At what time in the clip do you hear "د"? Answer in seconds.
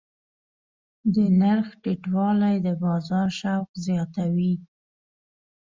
1.13-1.15, 2.65-2.67